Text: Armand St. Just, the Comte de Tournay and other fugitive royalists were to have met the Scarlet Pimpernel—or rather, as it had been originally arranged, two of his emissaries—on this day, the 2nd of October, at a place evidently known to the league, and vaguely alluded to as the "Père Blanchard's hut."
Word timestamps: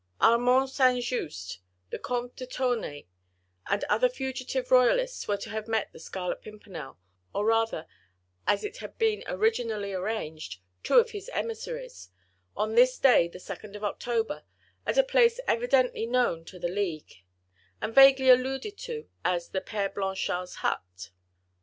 Armand 0.19 0.71
St. 0.71 1.03
Just, 1.03 1.59
the 1.91 1.99
Comte 1.99 2.35
de 2.35 2.47
Tournay 2.47 3.05
and 3.67 3.83
other 3.83 4.09
fugitive 4.09 4.71
royalists 4.71 5.27
were 5.27 5.37
to 5.37 5.51
have 5.51 5.67
met 5.67 5.93
the 5.93 5.99
Scarlet 5.99 6.41
Pimpernel—or 6.41 7.45
rather, 7.45 7.85
as 8.47 8.63
it 8.63 8.77
had 8.77 8.97
been 8.97 9.23
originally 9.27 9.93
arranged, 9.93 10.59
two 10.81 10.95
of 10.95 11.11
his 11.11 11.29
emissaries—on 11.33 12.73
this 12.73 12.97
day, 12.97 13.27
the 13.27 13.37
2nd 13.37 13.75
of 13.75 13.83
October, 13.83 14.41
at 14.87 14.97
a 14.97 15.03
place 15.03 15.39
evidently 15.45 16.07
known 16.07 16.45
to 16.45 16.57
the 16.57 16.67
league, 16.67 17.21
and 17.79 17.93
vaguely 17.93 18.29
alluded 18.31 18.79
to 18.79 19.07
as 19.23 19.49
the 19.49 19.61
"Père 19.61 19.93
Blanchard's 19.93 20.55
hut." 20.65 21.11